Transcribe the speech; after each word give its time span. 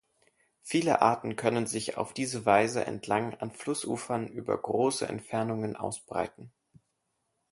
Viele 0.63 1.03
Arten 1.03 1.35
können 1.35 1.67
sich 1.67 1.95
auf 1.97 2.11
diese 2.15 2.43
Weise 2.47 2.85
entlang 2.87 3.35
an 3.35 3.51
Flussufern 3.51 4.27
über 4.27 4.57
große 4.59 5.05
Entfernungen 5.07 5.75
ausbreiten. 5.75 6.51